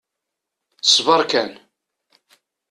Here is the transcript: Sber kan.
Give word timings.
Sber 0.91 1.21
kan. 1.31 1.51